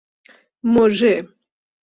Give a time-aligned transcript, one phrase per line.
[0.73, 1.09] مژه